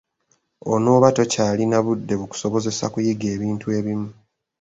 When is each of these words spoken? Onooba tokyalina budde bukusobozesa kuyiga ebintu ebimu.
Onooba 0.73 1.07
tokyalina 1.17 1.77
budde 1.85 2.13
bukusobozesa 2.19 2.85
kuyiga 2.93 3.27
ebintu 3.35 3.65
ebimu. 3.77 4.09